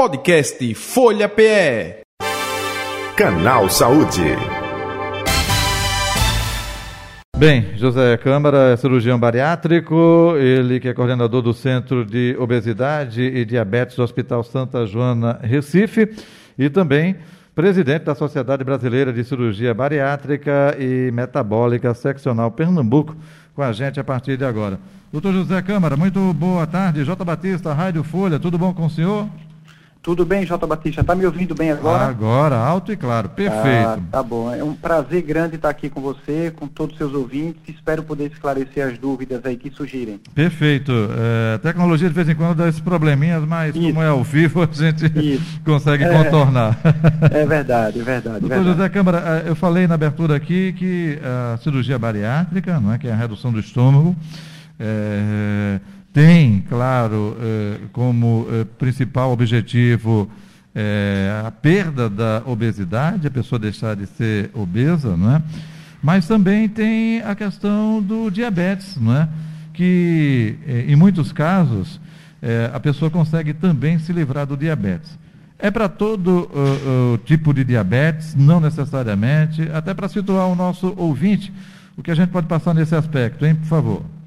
Podcast 0.00 0.74
Folha 0.76 1.28
PE. 1.28 2.00
Canal 3.14 3.68
Saúde. 3.68 4.34
Bem, 7.36 7.76
José 7.76 8.16
Câmara 8.16 8.72
é 8.72 8.76
cirurgião 8.78 9.18
bariátrico, 9.20 10.36
ele 10.38 10.80
que 10.80 10.88
é 10.88 10.94
coordenador 10.94 11.42
do 11.42 11.52
Centro 11.52 12.02
de 12.02 12.34
Obesidade 12.40 13.20
e 13.20 13.44
Diabetes 13.44 13.94
do 13.94 14.02
Hospital 14.02 14.42
Santa 14.42 14.86
Joana, 14.86 15.38
Recife, 15.42 16.10
e 16.58 16.70
também 16.70 17.16
presidente 17.54 18.04
da 18.04 18.14
Sociedade 18.14 18.64
Brasileira 18.64 19.12
de 19.12 19.22
Cirurgia 19.22 19.74
Bariátrica 19.74 20.78
e 20.78 21.10
Metabólica 21.12 21.92
Seccional 21.92 22.50
Pernambuco, 22.50 23.14
com 23.54 23.60
a 23.60 23.70
gente 23.70 24.00
a 24.00 24.04
partir 24.04 24.38
de 24.38 24.46
agora. 24.46 24.80
Doutor 25.12 25.34
José 25.34 25.60
Câmara, 25.60 25.94
muito 25.94 26.32
boa 26.32 26.66
tarde. 26.66 27.04
J. 27.04 27.22
Batista, 27.22 27.74
Rádio 27.74 28.02
Folha, 28.02 28.38
tudo 28.38 28.56
bom 28.56 28.72
com 28.72 28.86
o 28.86 28.90
senhor? 28.90 29.28
Tudo 30.02 30.24
bem, 30.24 30.46
Jota 30.46 30.66
Batista? 30.66 31.02
Está 31.02 31.14
me 31.14 31.26
ouvindo 31.26 31.54
bem 31.54 31.70
agora? 31.70 32.06
Agora, 32.06 32.56
alto 32.56 32.90
e 32.90 32.96
claro, 32.96 33.28
perfeito. 33.28 33.86
Ah, 33.86 33.98
tá 34.10 34.22
bom. 34.22 34.50
É 34.52 34.64
um 34.64 34.74
prazer 34.74 35.20
grande 35.20 35.56
estar 35.56 35.68
aqui 35.68 35.90
com 35.90 36.00
você, 36.00 36.50
com 36.56 36.66
todos 36.66 36.94
os 36.94 36.98
seus 36.98 37.12
ouvintes. 37.12 37.60
Espero 37.68 38.02
poder 38.02 38.32
esclarecer 38.32 38.86
as 38.86 38.96
dúvidas 38.96 39.44
aí 39.44 39.58
que 39.58 39.70
surgirem. 39.70 40.18
Perfeito. 40.34 40.90
É, 40.90 41.58
tecnologia 41.58 42.08
de 42.08 42.14
vez 42.14 42.26
em 42.30 42.34
quando 42.34 42.56
dá 42.56 42.68
esses 42.68 42.80
probleminhas, 42.80 43.44
mas 43.44 43.76
Isso. 43.76 43.88
como 43.88 44.02
é 44.02 44.08
ao 44.08 44.24
vivo, 44.24 44.62
a 44.64 44.68
gente 44.72 45.04
Isso. 45.18 45.60
consegue 45.64 46.04
é, 46.04 46.24
contornar. 46.24 46.78
É 47.30 47.44
verdade, 47.44 48.00
é 48.00 48.02
verdade. 48.02 48.40
Doutor 48.40 48.48
verdade. 48.48 48.76
José 48.76 48.88
Câmara, 48.88 49.42
é, 49.44 49.50
eu 49.50 49.54
falei 49.54 49.86
na 49.86 49.94
abertura 49.94 50.36
aqui 50.36 50.72
que 50.72 51.18
a 51.22 51.58
cirurgia 51.58 51.98
bariátrica, 51.98 52.80
não 52.80 52.92
é, 52.92 52.98
que 52.98 53.06
é 53.06 53.12
a 53.12 53.16
redução 53.16 53.52
do 53.52 53.60
estômago, 53.60 54.16
é, 54.78 55.78
tem, 56.12 56.64
claro, 56.68 57.36
eh, 57.40 57.80
como 57.92 58.46
eh, 58.50 58.64
principal 58.78 59.30
objetivo 59.30 60.28
eh, 60.74 61.42
a 61.46 61.50
perda 61.50 62.10
da 62.10 62.42
obesidade, 62.44 63.28
a 63.28 63.30
pessoa 63.30 63.58
deixar 63.58 63.94
de 63.94 64.06
ser 64.06 64.50
obesa, 64.52 65.16
não 65.16 65.36
é? 65.36 65.42
Mas 66.02 66.26
também 66.26 66.68
tem 66.68 67.22
a 67.22 67.34
questão 67.34 68.02
do 68.02 68.30
diabetes, 68.30 68.96
não 68.96 69.16
é? 69.16 69.28
Que 69.72 70.56
em 70.88 70.96
muitos 70.96 71.30
casos 71.30 72.00
a 72.72 72.80
pessoa 72.80 73.10
consegue 73.10 73.52
também 73.52 73.98
se 73.98 74.10
livrar 74.10 74.46
do 74.46 74.56
diabetes. 74.56 75.18
É 75.58 75.70
para 75.70 75.90
todo 75.90 76.50
tipo 77.26 77.52
de 77.52 77.64
diabetes, 77.64 78.34
não 78.34 78.60
necessariamente, 78.60 79.70
até 79.74 79.92
para 79.92 80.08
situar 80.08 80.46
o 80.48 80.54
nosso 80.54 80.94
ouvinte, 80.96 81.52
o 81.98 82.02
que 82.02 82.10
a 82.10 82.14
gente 82.14 82.30
pode 82.30 82.46
passar 82.46 82.72
nesse 82.72 82.94
aspecto, 82.94 83.44
hein, 83.44 83.54
por 83.54 83.66
favor? 83.66 84.19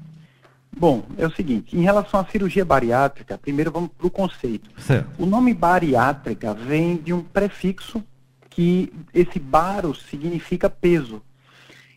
Bom, 0.76 1.04
é 1.16 1.26
o 1.26 1.30
seguinte, 1.30 1.76
em 1.76 1.82
relação 1.82 2.20
à 2.20 2.24
cirurgia 2.26 2.64
bariátrica, 2.64 3.38
primeiro 3.38 3.70
vamos 3.70 3.90
para 3.96 4.06
o 4.06 4.10
conceito. 4.10 4.68
Certo. 4.80 5.08
O 5.18 5.26
nome 5.26 5.54
bariátrica 5.54 6.52
vem 6.52 6.96
de 6.96 7.12
um 7.12 7.22
prefixo 7.22 8.02
que 8.50 8.92
esse 9.12 9.38
baro 9.38 9.94
significa 9.94 10.68
peso. 10.68 11.22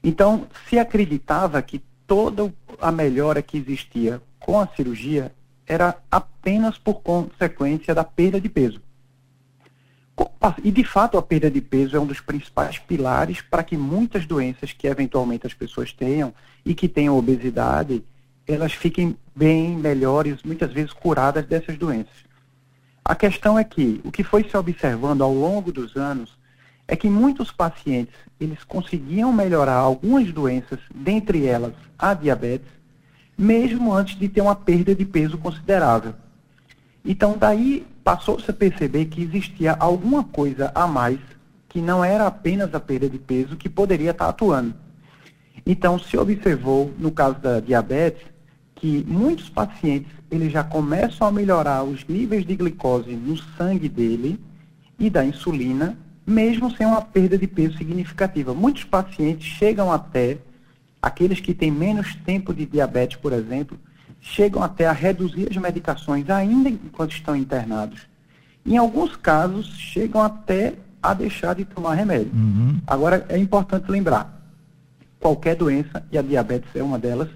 Então, 0.04 0.48
se 0.70 0.78
acreditava 0.78 1.62
que 1.62 1.84
toda 2.06 2.54
a 2.80 2.92
melhora 2.92 3.42
que 3.42 3.58
existia 3.58 4.22
com 4.40 4.60
a 4.60 4.68
cirurgia 4.68 5.34
era 5.66 5.98
apenas 6.10 6.78
por 6.78 7.02
consequência 7.02 7.94
da 7.94 8.04
perda 8.04 8.40
de 8.40 8.48
peso. 8.48 8.82
E, 10.64 10.72
de 10.72 10.84
fato, 10.84 11.18
a 11.18 11.22
perda 11.22 11.52
de 11.52 11.62
peso 11.62 11.96
é 11.96 12.00
um 12.00 12.06
dos 12.06 12.22
principais 12.22 12.80
pilares 12.80 13.42
para 13.42 13.64
que 13.64 13.76
muitas 13.76 14.26
doenças 14.26 14.72
que 14.72 14.88
eventualmente 14.88 15.46
as 15.46 15.54
pessoas 15.54 15.92
tenham 15.92 16.34
e 16.66 16.74
que 16.74 16.88
tenham 16.88 17.18
obesidade 17.18 18.04
elas 18.48 18.74
fiquem 18.74 19.18
bem, 19.36 19.76
melhores, 19.76 20.42
muitas 20.44 20.72
vezes 20.72 20.94
curadas 20.94 21.46
dessas 21.46 21.78
doenças. 21.78 22.26
A 23.04 23.16
questão 23.16 23.58
é 23.58 23.64
que 23.64 24.02
o 24.04 24.12
que 24.12 24.24
foi 24.24 24.44
se 24.44 24.56
observando 24.56 25.22
ao 25.22 25.34
longo 25.34 25.72
dos 25.72 25.96
anos 25.96 26.38
é 26.88 26.96
que 26.96 27.10
muitos 27.10 27.52
pacientes 27.52 28.16
eles 28.40 28.64
conseguiam 28.64 29.34
melhorar 29.34 29.76
algumas 29.76 30.32
doenças, 30.32 30.80
dentre 30.94 31.46
elas 31.46 31.74
a 32.00 32.14
diabetes, 32.14 32.70
mesmo 33.38 33.94
antes 33.94 34.18
de 34.18 34.30
ter 34.30 34.42
uma 34.42 34.56
perda 34.56 34.96
de 34.96 35.06
peso 35.06 35.38
considerável. 35.38 36.14
Então 37.04 37.38
daí 37.38 37.86
passou-se 38.04 38.50
a 38.50 38.54
perceber 38.54 39.06
que 39.06 39.22
existia 39.22 39.74
alguma 39.74 40.24
coisa 40.24 40.72
a 40.74 40.88
mais 40.88 41.20
que 41.68 41.82
não 41.82 42.04
era 42.04 42.28
apenas 42.28 42.74
a 42.74 42.80
perda 42.80 43.10
de 43.10 43.18
peso 43.18 43.58
que 43.58 43.70
poderia 43.70 44.12
estar 44.12 44.30
atuando. 44.30 44.74
Então 45.66 46.00
se 46.00 46.18
observou 46.18 46.94
no 46.98 47.12
caso 47.12 47.40
da 47.40 47.60
diabetes 47.60 48.26
que 48.78 49.04
muitos 49.08 49.50
pacientes 49.50 50.12
eles 50.30 50.52
já 50.52 50.64
começam 50.64 51.28
a 51.28 51.32
melhorar 51.32 51.84
os 51.84 52.06
níveis 52.08 52.46
de 52.46 52.56
glicose 52.56 53.12
no 53.16 53.38
sangue 53.58 53.90
dele 53.90 54.40
e 55.00 55.10
da 55.10 55.26
insulina, 55.26 55.98
mesmo 56.26 56.70
sem 56.76 56.86
uma 56.86 57.02
perda 57.02 57.38
de 57.38 57.48
peso 57.48 57.78
significativa. 57.78 58.54
Muitos 58.54 58.84
pacientes 58.84 59.48
chegam 59.48 59.92
até, 59.92 60.38
aqueles 61.02 61.40
que 61.40 61.54
têm 61.54 61.72
menos 61.72 62.16
tempo 62.26 62.54
de 62.54 62.66
diabetes, 62.66 63.18
por 63.18 63.34
exemplo, 63.34 63.78
chegam 64.20 64.62
até 64.62 64.88
a 64.88 64.92
reduzir 64.92 65.48
as 65.50 65.58
medicações 65.58 66.30
ainda 66.30 66.70
enquanto 66.70 67.12
estão 67.12 67.36
internados. 67.36 68.02
Em 68.66 68.78
alguns 68.78 69.16
casos, 69.16 69.68
chegam 69.78 70.22
até 70.22 70.74
a 71.02 71.14
deixar 71.14 71.56
de 71.56 71.64
tomar 71.64 71.94
remédio. 71.94 72.32
Uhum. 72.34 72.80
Agora, 72.86 73.26
é 73.30 73.38
importante 73.38 73.90
lembrar, 73.90 74.42
qualquer 75.20 75.56
doença, 75.56 76.06
e 76.12 76.18
a 76.18 76.22
diabetes 76.22 76.70
é 76.76 76.84
uma 76.84 77.00
delas, 77.00 77.30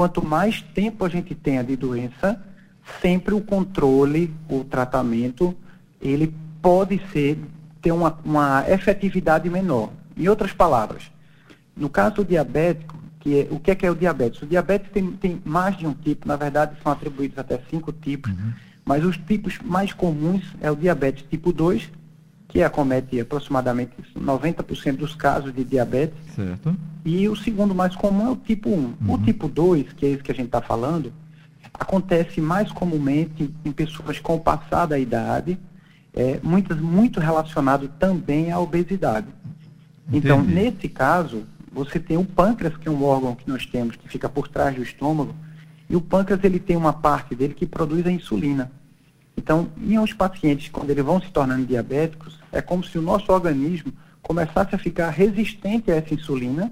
quanto 0.00 0.24
mais 0.24 0.62
tempo 0.62 1.04
a 1.04 1.10
gente 1.10 1.34
tenha 1.34 1.62
de 1.62 1.76
doença, 1.76 2.42
sempre 3.02 3.34
o 3.34 3.40
controle, 3.42 4.34
o 4.48 4.64
tratamento, 4.64 5.54
ele 6.00 6.34
pode 6.62 6.98
ser, 7.12 7.38
ter 7.82 7.92
uma, 7.92 8.18
uma 8.24 8.64
efetividade 8.66 9.50
menor. 9.50 9.90
Em 10.16 10.26
outras 10.26 10.54
palavras, 10.54 11.02
no 11.76 11.90
caso 11.90 12.14
do 12.14 12.24
diabético, 12.24 12.98
que 13.18 13.40
é, 13.40 13.48
o 13.50 13.60
que 13.60 13.72
é, 13.72 13.74
que 13.74 13.84
é 13.84 13.90
o 13.90 13.94
diabetes? 13.94 14.40
O 14.40 14.46
diabetes 14.46 14.90
tem, 14.90 15.12
tem 15.12 15.42
mais 15.44 15.76
de 15.76 15.86
um 15.86 15.92
tipo, 15.92 16.26
na 16.26 16.36
verdade 16.36 16.78
são 16.82 16.92
atribuídos 16.92 17.36
até 17.36 17.60
cinco 17.68 17.92
tipos, 17.92 18.32
uhum. 18.32 18.54
mas 18.86 19.04
os 19.04 19.18
tipos 19.18 19.58
mais 19.62 19.92
comuns 19.92 20.42
é 20.62 20.70
o 20.70 20.76
diabetes 20.76 21.26
tipo 21.28 21.52
2, 21.52 21.90
que 22.50 22.62
acomete 22.62 23.20
aproximadamente 23.20 23.92
90% 24.18 24.96
dos 24.96 25.14
casos 25.14 25.54
de 25.54 25.64
diabetes. 25.64 26.18
Certo. 26.34 26.76
E 27.04 27.28
o 27.28 27.36
segundo 27.36 27.74
mais 27.74 27.94
comum 27.94 28.26
é 28.26 28.30
o 28.30 28.36
tipo 28.36 28.68
1. 28.68 28.72
Uhum. 28.72 28.94
O 29.06 29.18
tipo 29.18 29.48
2, 29.48 29.92
que 29.92 30.04
é 30.04 30.08
esse 30.10 30.22
que 30.22 30.32
a 30.32 30.34
gente 30.34 30.46
está 30.46 30.60
falando, 30.60 31.12
acontece 31.72 32.40
mais 32.40 32.70
comumente 32.72 33.54
em 33.64 33.70
pessoas 33.70 34.18
com 34.18 34.34
o 34.34 34.40
passar 34.40 34.86
da 34.86 34.98
idade, 34.98 35.56
é, 36.12 36.40
muitas, 36.42 36.78
muito 36.80 37.20
relacionado 37.20 37.88
também 38.00 38.50
à 38.50 38.58
obesidade. 38.58 39.28
Então, 40.12 40.40
Entendi. 40.40 40.52
Então, 40.52 40.72
nesse 40.72 40.88
caso, 40.88 41.44
você 41.72 42.00
tem 42.00 42.16
o 42.16 42.24
pâncreas, 42.24 42.76
que 42.76 42.88
é 42.88 42.90
um 42.90 43.04
órgão 43.04 43.36
que 43.36 43.48
nós 43.48 43.64
temos, 43.64 43.94
que 43.94 44.08
fica 44.08 44.28
por 44.28 44.48
trás 44.48 44.74
do 44.74 44.82
estômago, 44.82 45.32
e 45.88 45.94
o 45.94 46.00
pâncreas 46.00 46.42
ele 46.42 46.58
tem 46.58 46.76
uma 46.76 46.92
parte 46.92 47.36
dele 47.36 47.54
que 47.54 47.64
produz 47.64 48.04
a 48.04 48.10
insulina. 48.10 48.72
Então, 49.36 49.68
em 49.80 49.98
os 49.98 50.12
pacientes, 50.12 50.68
quando 50.68 50.90
eles 50.90 51.04
vão 51.04 51.20
se 51.20 51.30
tornando 51.30 51.64
diabéticos, 51.64 52.38
é 52.52 52.60
como 52.60 52.84
se 52.84 52.98
o 52.98 53.02
nosso 53.02 53.32
organismo 53.32 53.92
começasse 54.20 54.74
a 54.74 54.78
ficar 54.78 55.10
resistente 55.10 55.90
a 55.90 55.96
essa 55.96 56.14
insulina 56.14 56.70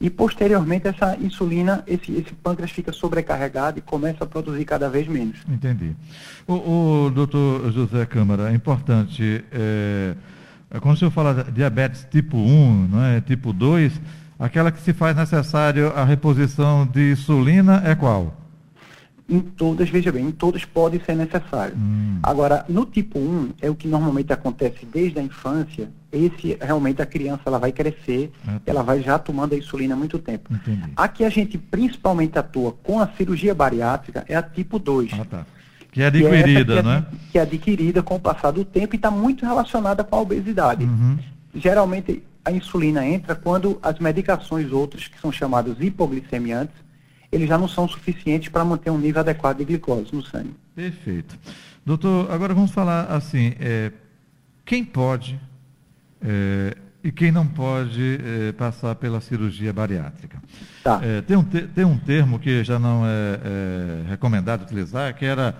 e 0.00 0.10
posteriormente 0.10 0.86
essa 0.86 1.16
insulina, 1.16 1.82
esse, 1.86 2.12
esse 2.12 2.34
pâncreas 2.34 2.70
fica 2.70 2.92
sobrecarregado 2.92 3.78
e 3.78 3.82
começa 3.82 4.24
a 4.24 4.26
produzir 4.26 4.64
cada 4.64 4.88
vez 4.88 5.08
menos. 5.08 5.38
Entendi. 5.48 5.96
O, 6.46 7.06
o 7.06 7.10
doutor 7.10 7.72
José 7.72 8.04
Câmara, 8.04 8.50
é 8.50 8.54
importante, 8.54 9.44
é, 9.50 10.14
quando 10.80 10.96
o 10.96 10.98
senhor 10.98 11.10
fala 11.10 11.44
diabetes 11.44 12.06
tipo 12.10 12.36
1, 12.36 12.88
não 12.88 13.02
é, 13.02 13.20
tipo 13.20 13.52
2, 13.52 13.98
aquela 14.38 14.70
que 14.70 14.80
se 14.80 14.92
faz 14.92 15.16
necessário 15.16 15.88
a 15.96 16.04
reposição 16.04 16.86
de 16.86 17.12
insulina 17.12 17.82
é 17.84 17.94
qual? 17.94 18.43
Em 19.26 19.40
todas, 19.40 19.88
veja 19.88 20.12
bem, 20.12 20.26
em 20.26 20.30
todas 20.30 20.66
pode 20.66 21.02
ser 21.04 21.14
necessário. 21.14 21.74
Hum. 21.76 22.18
Agora, 22.22 22.64
no 22.68 22.84
tipo 22.84 23.18
1, 23.18 23.52
é 23.62 23.70
o 23.70 23.74
que 23.74 23.88
normalmente 23.88 24.32
acontece 24.32 24.84
desde 24.84 25.18
a 25.18 25.22
infância, 25.22 25.90
esse 26.12 26.58
realmente 26.60 27.00
a 27.00 27.06
criança 27.06 27.40
ela 27.46 27.58
vai 27.58 27.72
crescer, 27.72 28.30
ah, 28.46 28.52
tá. 28.52 28.60
ela 28.66 28.82
vai 28.82 29.02
já 29.02 29.18
tomando 29.18 29.54
a 29.54 29.56
insulina 29.56 29.94
há 29.94 29.96
muito 29.96 30.18
tempo. 30.18 30.52
Entendi. 30.52 30.92
A 30.94 31.08
que 31.08 31.24
a 31.24 31.30
gente 31.30 31.56
principalmente 31.56 32.38
atua 32.38 32.72
com 32.82 33.00
a 33.00 33.08
cirurgia 33.16 33.54
bariátrica 33.54 34.24
é 34.28 34.36
a 34.36 34.42
tipo 34.42 34.78
2. 34.78 35.12
Ah, 35.14 35.24
tá. 35.24 35.46
Que 35.90 36.02
é 36.02 36.06
adquirida, 36.06 36.74
que 36.74 36.78
é, 36.78 36.82
né? 36.82 37.06
Que 37.32 37.38
é 37.38 37.42
adquirida 37.42 38.02
com 38.02 38.16
o 38.16 38.20
passar 38.20 38.50
do 38.50 38.64
tempo 38.64 38.94
e 38.94 38.96
está 38.96 39.10
muito 39.10 39.46
relacionada 39.46 40.04
com 40.04 40.16
a 40.16 40.20
obesidade. 40.20 40.84
Uhum. 40.84 41.18
Geralmente 41.54 42.22
a 42.44 42.52
insulina 42.52 43.06
entra 43.06 43.34
quando 43.34 43.78
as 43.82 43.98
medicações 43.98 44.70
outras, 44.70 45.08
que 45.08 45.18
são 45.18 45.32
chamadas 45.32 45.76
hipoglicemiantes, 45.80 46.74
eles 47.34 47.48
já 47.48 47.58
não 47.58 47.68
são 47.68 47.88
suficientes 47.88 48.48
para 48.48 48.64
manter 48.64 48.90
um 48.90 48.98
nível 48.98 49.20
adequado 49.20 49.58
de 49.58 49.64
glicose 49.64 50.08
no 50.12 50.24
sangue. 50.24 50.54
Perfeito. 50.74 51.36
Doutor, 51.84 52.30
agora 52.30 52.54
vamos 52.54 52.70
falar 52.70 53.06
assim, 53.06 53.52
é, 53.60 53.92
quem 54.64 54.84
pode 54.84 55.38
é, 56.22 56.76
e 57.02 57.12
quem 57.12 57.30
não 57.30 57.46
pode 57.46 58.18
é, 58.24 58.52
passar 58.52 58.94
pela 58.94 59.20
cirurgia 59.20 59.72
bariátrica? 59.72 60.42
Tá. 60.82 61.00
É, 61.02 61.20
tem, 61.20 61.36
um 61.36 61.44
te, 61.44 61.62
tem 61.62 61.84
um 61.84 61.98
termo 61.98 62.38
que 62.38 62.64
já 62.64 62.78
não 62.78 63.04
é, 63.04 63.40
é 63.44 64.08
recomendado 64.08 64.62
utilizar, 64.62 65.14
que 65.14 65.26
era 65.26 65.54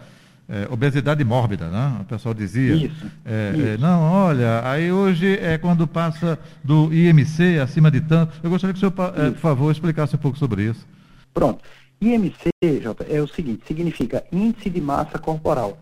é, 0.48 0.66
obesidade 0.70 1.22
mórbida, 1.22 1.68
né? 1.68 1.98
O 2.00 2.04
pessoal 2.04 2.34
dizia. 2.34 2.74
Isso, 2.74 2.86
isso. 2.86 3.80
Não, 3.80 4.00
olha, 4.00 4.66
aí 4.66 4.90
hoje 4.90 5.38
é 5.38 5.58
quando 5.58 5.86
passa 5.86 6.38
do 6.62 6.92
IMC 6.94 7.58
acima 7.58 7.90
de 7.90 8.00
tanto. 8.00 8.40
Eu 8.42 8.48
gostaria 8.48 8.72
que 8.72 8.78
o 8.78 8.80
senhor, 8.80 8.92
por 8.92 9.38
favor, 9.38 9.70
explicasse 9.70 10.14
um 10.14 10.18
pouco 10.18 10.38
sobre 10.38 10.62
isso. 10.62 10.86
Pronto. 11.34 11.62
IMC, 12.00 12.50
Jota, 12.80 13.04
é 13.04 13.20
o 13.20 13.26
seguinte, 13.26 13.66
significa 13.66 14.24
índice 14.30 14.70
de 14.70 14.80
massa 14.80 15.18
corporal. 15.18 15.78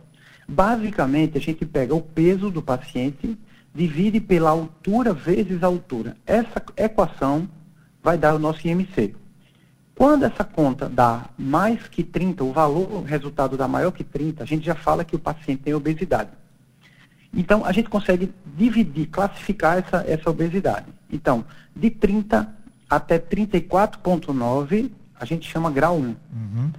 Basicamente, 0.49 1.37
a 1.37 1.41
gente 1.41 1.65
pega 1.67 1.95
o 1.95 2.01
peso 2.01 2.51
do 2.51 2.63
paciente, 2.63 3.39
divide 3.75 4.21
pela 4.21 4.51
altura 4.51 5.13
vezes 5.13 5.63
a 5.63 5.67
altura. 5.67 6.17
Essa 6.27 6.63
equação 6.77 7.49
vai 8.03 8.17
dar 8.17 8.35
o 8.35 8.39
nosso 8.39 8.67
IMC. 8.67 9.15
Quando 9.95 10.25
essa 10.25 10.43
conta 10.43 10.89
dá 10.89 11.29
mais 11.39 11.87
que 11.87 12.03
30, 12.03 12.43
o 12.45 12.53
valor, 12.53 12.91
o 12.93 13.03
resultado 13.03 13.57
dá 13.57 13.69
maior 13.69 13.93
que 13.93 14.03
30, 14.03 14.43
a 14.43 14.47
gente 14.47 14.65
já 14.65 14.75
fala 14.75 15.05
que 15.05 15.15
o 15.15 15.19
paciente 15.19 15.63
tem 15.63 15.75
obesidade. 15.75 16.31
Então, 17.35 17.65
a 17.65 17.73
gente 17.73 17.89
consegue 17.89 18.33
dividir, 18.57 19.07
classificar 19.07 19.79
essa, 19.79 20.05
essa 20.07 20.31
obesidade. 20.31 20.87
Então, 21.11 21.45
de 21.75 21.91
30 21.91 22.55
até 22.89 23.19
34,9, 23.19 24.91
a 25.23 25.25
gente 25.25 25.49
chama 25.49 25.71
grau 25.71 25.97
1. 25.97 26.01
Uhum. 26.01 26.73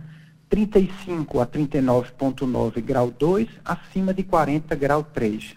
35 0.50 1.40
a 1.40 1.48
39,9, 1.48 2.82
grau 2.82 3.10
2, 3.10 3.48
acima 3.64 4.14
de 4.14 4.22
40, 4.22 4.76
grau 4.76 5.02
3. 5.02 5.56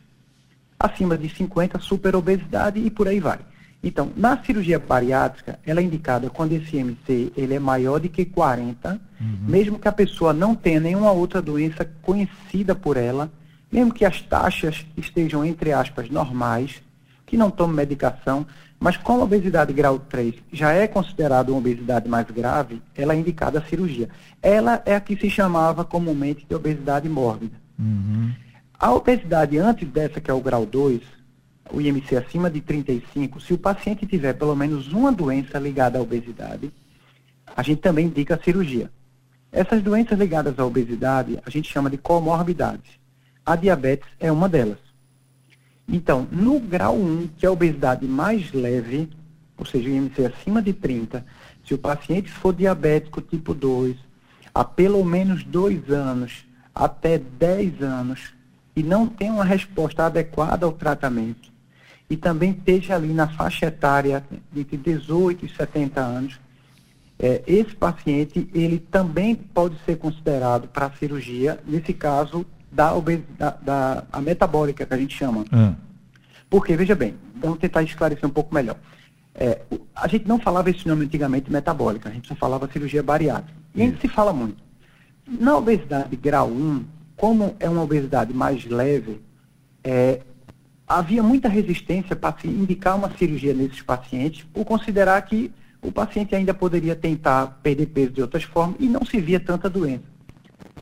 Acima 0.79 1.19
de 1.19 1.29
50, 1.29 1.81
superobesidade 1.81 2.79
e 2.79 2.89
por 2.89 3.09
aí 3.09 3.19
vai. 3.19 3.41
Então, 3.83 4.13
na 4.17 4.41
cirurgia 4.41 4.79
bariátrica, 4.79 5.59
ela 5.67 5.81
é 5.81 5.83
indicada 5.83 6.31
quando 6.31 6.53
esse 6.53 6.77
IMC 6.77 7.33
ele 7.37 7.55
é 7.55 7.59
maior 7.59 7.99
do 7.99 8.09
que 8.09 8.25
40, 8.25 9.01
mesmo 9.49 9.81
que 9.81 9.89
a 9.89 9.93
pessoa 9.93 10.33
não 10.33 10.55
tenha 10.55 10.79
nenhuma 10.79 11.11
outra 11.11 11.43
doença 11.43 11.85
conhecida 12.03 12.73
por 12.75 12.97
ela, 12.97 13.29
mesmo 13.71 13.93
que 13.93 14.05
as 14.05 14.23
taxas 14.23 14.87
estejam, 14.97 15.45
entre 15.45 15.73
aspas, 15.73 16.09
normais, 16.09 16.81
que 17.27 17.37
não 17.37 17.51
tome 17.51 17.75
medicação, 17.75 18.47
mas 18.79 18.97
como 18.97 19.23
a 19.23 19.25
obesidade 19.25 19.73
grau 19.73 19.99
3 19.99 20.35
já 20.53 20.73
é 20.73 20.87
considerada 20.87 21.51
uma 21.51 21.59
obesidade 21.59 22.09
mais 22.09 22.27
grave, 22.31 22.83
ela 22.95 23.15
é 23.15 23.17
indicada 23.17 23.59
a 23.59 23.63
cirurgia. 23.63 24.09
Ela 24.43 24.83
é 24.85 24.95
a 24.95 25.01
que 25.01 25.17
se 25.17 25.31
chamava 25.31 25.85
comumente 25.85 26.47
de 26.47 26.55
obesidade 26.55 27.09
mórbida. 27.09 27.57
Uhum. 27.79 28.33
A 28.79 28.93
obesidade 28.93 29.59
antes 29.59 29.89
dessa, 29.89 30.21
que 30.21 30.31
é 30.31 30.35
o 30.35 30.41
grau 30.41 30.67
2, 30.67 31.01
o 31.73 31.81
IMC 31.81 32.17
acima 32.17 32.51
de 32.51 32.61
35, 32.61 33.41
se 33.41 33.55
o 33.55 33.59
paciente 33.59 34.07
tiver 34.07 34.35
pelo 34.35 34.55
menos 34.55 34.93
uma 34.93 35.11
doença 35.11 35.59
ligada 35.59 35.99
à 35.99 36.03
obesidade, 36.03 36.71
a 37.57 37.63
gente 37.63 37.81
também 37.81 38.07
indica 38.07 38.35
a 38.35 38.43
cirurgia. 38.43 38.91
Essas 39.51 39.83
doenças 39.83 40.19
ligadas 40.19 40.59
à 40.59 40.65
obesidade, 40.65 41.39
a 41.45 41.49
gente 41.49 41.73
chama 41.73 41.89
de 41.89 41.97
comorbidades. 41.97 42.91
A 43.45 43.57
diabetes 43.57 44.09
é 44.21 44.31
uma 44.31 44.49
delas. 44.49 44.86
Então, 45.89 46.27
no 46.33 46.59
grau 46.59 46.97
1, 46.97 47.29
que 47.37 47.47
é 47.47 47.49
a 47.49 47.53
obesidade 47.53 48.07
mais 48.07 48.53
leve, 48.53 49.09
ou 49.57 49.65
seja, 49.65 49.89
o 49.89 49.93
IMC 49.93 50.27
acima 50.27 50.61
de 50.61 50.73
30, 50.73 51.25
se 51.65 51.75
o 51.75 51.79
paciente 51.79 52.31
for 52.31 52.55
diabético 52.55 53.21
tipo 53.21 53.55
2, 53.55 53.97
há 54.55 54.65
pelo 54.65 55.05
menos 55.05 55.45
2 55.45 55.91
anos, 55.91 56.45
até 56.75 57.19
10 57.19 57.83
anos, 57.83 58.35
e 58.75 58.83
não 58.83 59.07
tem 59.07 59.31
uma 59.31 59.45
resposta 59.45 60.07
adequada 60.07 60.67
ao 60.67 60.73
tratamento, 60.73 61.51
e 62.11 62.17
também 62.17 62.51
esteja 62.51 62.97
ali 62.97 63.13
na 63.13 63.29
faixa 63.29 63.67
etária 63.67 64.25
entre 64.55 64.77
18 64.77 65.47
e 65.47 65.49
70 65.49 66.01
anos, 66.01 66.39
é, 67.19 67.43
esse 67.47 67.75
paciente, 67.75 68.49
ele 68.55 68.79
também 68.79 69.35
pode 69.35 69.77
ser 69.87 69.97
considerado 69.97 70.69
para 70.69 70.91
cirurgia, 70.91 71.59
nesse 71.67 71.95
caso, 71.95 72.45
da, 72.71 72.95
obesidade, 72.95 73.57
da 73.63 74.05
a 74.13 74.21
metabólica, 74.21 74.85
que 74.85 74.95
a 74.95 74.99
gente 74.99 75.17
chama. 75.17 75.45
Ah, 75.53 75.75
Porque, 76.49 76.77
veja 76.77 76.95
bem, 76.95 77.15
vamos 77.37 77.59
tentar 77.59 77.83
esclarecer 77.83 78.27
um 78.27 78.33
pouco 78.33 78.55
melhor. 78.55 78.77
É, 79.35 79.61
a 79.95 80.09
gente 80.09 80.27
não 80.27 80.39
falava 80.39 80.71
esse 80.71 80.87
nome 80.89 81.05
antigamente 81.05 81.51
metabólica, 81.51 82.09
a 82.09 82.13
gente 82.13 82.27
só 82.27 82.35
falava 82.35 82.69
cirurgia 82.73 83.03
bariátrica. 83.03 83.59
E 83.75 83.83
ainda 83.83 83.99
se 84.01 84.09
fala 84.09 84.33
muito. 84.33 84.57
Na 85.27 85.57
obesidade 85.57 86.17
grau 86.17 86.49
1, 86.49 86.85
como 87.17 87.57
é 87.61 87.69
uma 87.69 87.83
obesidade 87.83 88.33
mais 88.33 88.65
leve, 88.65 89.21
é, 89.85 90.21
havia 90.87 91.23
muita 91.23 91.49
resistência 91.49 92.15
para 92.15 92.39
se 92.39 92.47
indicar 92.47 92.97
uma 92.97 93.11
cirurgia 93.17 93.53
nesses 93.53 93.83
pacientes, 93.83 94.45
por 94.53 94.65
considerar 94.65 95.21
que 95.23 95.53
o 95.83 95.93
paciente 95.93 96.35
ainda 96.35 96.55
poderia 96.55 96.97
tentar 96.97 97.59
perder 97.63 97.87
peso 97.87 98.13
de 98.13 98.23
outras 98.23 98.45
formas 98.45 98.77
e 98.81 98.89
não 98.89 99.05
se 99.05 99.21
via 99.21 99.39
tanta 99.39 99.69
doença. 99.69 100.16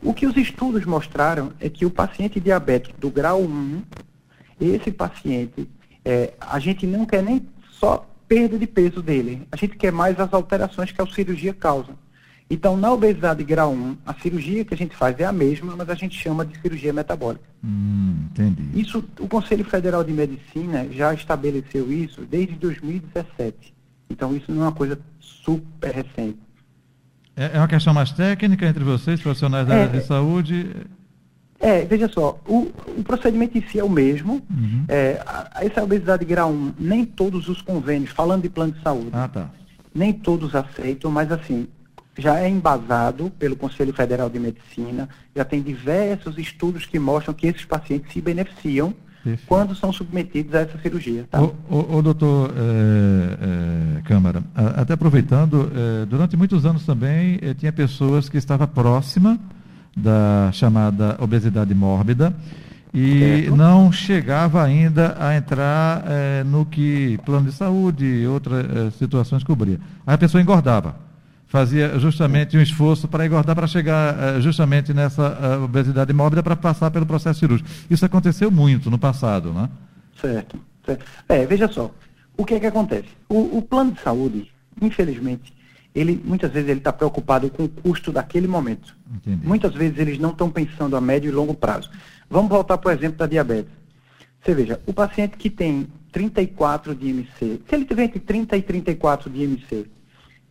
O 0.04 0.12
que 0.12 0.26
os 0.26 0.36
estudos 0.36 0.84
mostraram 0.84 1.52
é 1.58 1.70
que 1.70 1.86
o 1.86 1.90
paciente 1.90 2.38
diabético 2.38 3.00
do 3.00 3.10
grau 3.10 3.40
1, 3.40 3.82
esse 4.60 4.92
paciente, 4.92 5.66
é, 6.04 6.34
a 6.38 6.58
gente 6.58 6.86
não 6.86 7.06
quer 7.06 7.22
nem 7.22 7.46
só 7.70 8.06
perda 8.28 8.58
de 8.58 8.66
peso 8.66 9.02
dele, 9.02 9.48
a 9.50 9.56
gente 9.56 9.76
quer 9.76 9.90
mais 9.90 10.20
as 10.20 10.32
alterações 10.34 10.92
que 10.92 11.00
a 11.00 11.06
cirurgia 11.06 11.54
causa. 11.54 11.92
Então, 12.50 12.76
na 12.76 12.92
obesidade 12.92 13.42
grau 13.42 13.72
1, 13.72 13.96
a 14.04 14.12
cirurgia 14.14 14.62
que 14.66 14.74
a 14.74 14.76
gente 14.76 14.94
faz 14.94 15.18
é 15.18 15.24
a 15.24 15.32
mesma, 15.32 15.74
mas 15.74 15.88
a 15.88 15.94
gente 15.94 16.18
chama 16.18 16.44
de 16.44 16.60
cirurgia 16.60 16.92
metabólica. 16.92 17.44
hum, 17.64 18.26
entendi. 18.30 18.78
Isso, 18.78 19.02
o 19.18 19.26
Conselho 19.26 19.64
Federal 19.64 20.04
de 20.04 20.12
Medicina 20.12 20.86
já 20.92 21.14
estabeleceu 21.14 21.90
isso 21.90 22.20
desde 22.26 22.54
2017. 22.56 23.72
Então, 24.10 24.36
isso 24.36 24.52
não 24.52 24.64
é 24.64 24.66
uma 24.66 24.72
coisa 24.72 24.98
super 25.18 25.94
recente. 25.94 26.38
É, 27.36 27.50
é 27.54 27.58
uma 27.58 27.68
questão 27.68 27.92
mais 27.92 28.12
técnica 28.12 28.66
entre 28.66 28.84
vocês, 28.84 29.20
profissionais 29.20 29.66
da 29.66 29.74
É, 29.74 29.82
área 29.84 30.00
de 30.00 30.06
saúde? 30.06 30.70
É, 31.60 31.84
veja 31.84 32.08
só, 32.08 32.38
o, 32.46 32.70
o 32.98 33.02
procedimento 33.04 33.56
em 33.56 33.62
si 33.68 33.78
é 33.78 33.84
o 33.84 33.88
mesmo. 33.88 34.42
Uhum. 34.50 34.84
É, 34.88 35.20
a- 35.26 35.48
a- 35.54 35.64
essa 35.64 35.82
obesidade 35.82 36.24
grau 36.24 36.50
1, 36.50 36.74
nem 36.78 37.04
todos 37.04 37.48
os 37.48 37.62
convênios, 37.62 38.10
falando 38.10 38.42
de 38.42 38.48
plano 38.50 38.72
de 38.72 38.82
saúde, 38.82 39.10
Ah, 39.12 39.28
tá. 39.28 39.50
nem 39.94 40.12
todos 40.12 40.54
aceitam, 40.54 41.10
mas 41.10 41.32
assim, 41.32 41.66
já 42.18 42.38
é 42.38 42.48
embasado 42.48 43.30
pelo 43.38 43.56
Conselho 43.56 43.92
Federal 43.92 44.28
de 44.30 44.38
Medicina, 44.38 45.08
já 45.34 45.44
tem 45.44 45.62
diversos 45.62 46.38
estudos 46.38 46.86
que 46.86 46.98
mostram 46.98 47.34
que 47.34 47.46
esses 47.46 47.64
pacientes 47.64 48.12
se 48.12 48.20
beneficiam 48.20 48.94
Perfeito. 49.24 49.48
quando 49.48 49.74
são 49.74 49.92
submetidos 49.92 50.54
a 50.54 50.60
essa 50.60 50.78
cirurgia. 50.78 51.26
Tá? 51.30 51.40
Ô, 51.42 51.54
ô, 51.70 51.96
ô, 51.96 52.02
doutor 52.02 52.52
eh, 52.56 53.38
eh, 53.98 54.02
Câmara, 54.04 54.42
a- 54.54 54.82
até 54.82 54.92
aproveitando, 54.92 55.72
eh, 55.74 56.04
durante 56.06 56.36
muitos 56.36 56.66
anos 56.66 56.84
também 56.84 57.38
eh, 57.42 57.54
tinha 57.54 57.72
pessoas 57.72 58.28
que 58.28 58.36
estavam 58.36 58.66
próxima 58.66 59.38
da 59.96 60.50
chamada 60.52 61.16
obesidade 61.20 61.74
mórbida 61.74 62.34
e 62.92 63.18
Certo. 63.44 63.56
não 63.56 63.90
chegava 63.90 64.62
ainda 64.62 65.16
a 65.18 65.36
entrar 65.36 66.04
eh, 66.06 66.44
no 66.44 66.64
que 66.66 67.18
plano 67.24 67.46
de 67.46 67.52
saúde 67.56 68.04
e 68.04 68.26
outras 68.26 68.64
eh, 68.64 68.90
situações 68.98 69.42
cobria. 69.42 69.80
Aí 70.06 70.14
a 70.14 70.18
pessoa 70.18 70.40
engordava, 70.42 70.94
fazia 71.54 72.00
justamente 72.00 72.56
um 72.56 72.60
esforço 72.60 73.06
para 73.06 73.24
engordar, 73.24 73.54
para 73.54 73.68
chegar 73.68 74.18
eh, 74.18 74.40
justamente 74.40 74.92
nessa 74.92 75.38
eh, 75.40 75.56
obesidade 75.58 76.12
mórbida 76.12 76.42
para 76.42 76.56
passar 76.56 76.90
pelo 76.90 77.06
processo 77.06 77.38
cirúrgico. 77.38 77.70
Isso 77.88 78.04
aconteceu 78.04 78.50
muito 78.50 78.90
no 78.90 78.98
passado, 78.98 79.52
né? 79.52 79.70
Certo, 80.20 80.58
certo. 80.84 81.06
É, 81.28 81.46
veja 81.46 81.68
só, 81.68 81.94
o 82.36 82.44
que 82.44 82.54
é 82.54 82.58
que 82.58 82.66
acontece? 82.66 83.06
O, 83.28 83.58
o 83.58 83.62
plano 83.62 83.92
de 83.92 84.00
saúde, 84.00 84.50
infelizmente, 84.82 85.54
ele 85.94 86.20
muitas 86.24 86.50
vezes 86.50 86.68
ele 86.68 86.80
está 86.80 86.92
preocupado 86.92 87.48
com 87.48 87.66
o 87.66 87.68
custo 87.68 88.10
daquele 88.10 88.48
momento. 88.48 88.92
Entendi. 89.14 89.46
Muitas 89.46 89.72
vezes 89.74 89.96
eles 89.96 90.18
não 90.18 90.30
estão 90.30 90.50
pensando 90.50 90.96
a 90.96 91.00
médio 91.00 91.28
e 91.28 91.32
longo 91.32 91.54
prazo. 91.54 91.88
Vamos 92.28 92.50
voltar, 92.50 92.78
por 92.78 92.92
exemplo, 92.92 93.16
da 93.16 93.28
diabetes. 93.28 93.70
Você 94.42 94.56
veja, 94.56 94.80
o 94.86 94.92
paciente 94.92 95.36
que 95.36 95.48
tem 95.48 95.86
34 96.10 96.96
de 96.96 97.10
IMC, 97.10 97.28
se 97.38 97.60
ele 97.70 97.84
tiver 97.84 98.06
entre 98.06 98.18
30 98.18 98.56
e 98.56 98.62
34 98.62 99.30
de 99.30 99.44
IMC, 99.44 99.86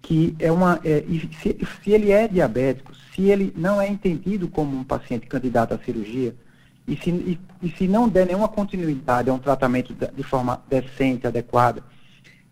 que 0.03 0.36
é 0.38 0.51
uma. 0.51 0.79
é, 0.83 1.01
se, 1.41 1.57
se 1.81 1.91
ele 1.91 2.12
é 2.12 2.27
diabético, 2.27 2.91
se 3.15 3.24
ele 3.24 3.51
não 3.55 3.81
é 3.81 3.88
entendido 3.88 4.48
como 4.48 4.77
um 4.77 4.83
paciente 4.83 5.25
candidato 5.25 5.74
à 5.74 5.79
cirurgia, 5.79 6.36
e 6.86 6.98
se, 6.98 7.10
e, 7.10 7.39
e 7.62 7.72
se 7.72 7.88
não 7.88 8.10
der 8.10 8.27
nenhuma 8.27 8.50
continuidade 8.50 9.29
a 9.29 9.33
um 9.33 9.39
tratamento 9.39 9.93
de, 9.93 10.05
de 10.07 10.22
forma 10.22 10.62
decente, 10.69 11.25
adequada, 11.25 11.81